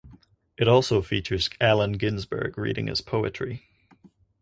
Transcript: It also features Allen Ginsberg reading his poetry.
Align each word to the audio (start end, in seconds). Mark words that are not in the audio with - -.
It 0.57 0.67
also 0.67 1.03
features 1.03 1.47
Allen 1.61 1.91
Ginsberg 1.93 2.57
reading 2.57 2.87
his 2.87 3.01
poetry. 3.01 3.67